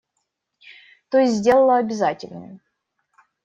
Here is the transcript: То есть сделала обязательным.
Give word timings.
То 1.11 1.19
есть 1.19 1.35
сделала 1.35 1.77
обязательным. 1.77 2.59